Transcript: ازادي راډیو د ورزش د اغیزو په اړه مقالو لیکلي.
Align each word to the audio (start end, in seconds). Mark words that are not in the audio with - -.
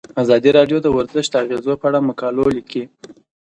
ازادي 0.23 0.49
راډیو 0.57 0.77
د 0.81 0.87
ورزش 0.97 1.25
د 1.31 1.35
اغیزو 1.43 1.73
په 1.81 1.85
اړه 1.89 1.99
مقالو 2.09 2.43
لیکلي. 2.57 2.85